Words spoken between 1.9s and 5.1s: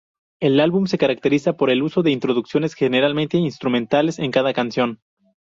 de introducciones generalmente instrumentales en cada canción.